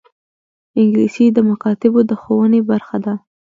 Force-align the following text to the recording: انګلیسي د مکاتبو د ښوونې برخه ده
انګلیسي 0.79 1.25
د 1.31 1.37
مکاتبو 1.49 1.99
د 2.09 2.11
ښوونې 2.21 2.61
برخه 2.69 2.97
ده 3.05 3.13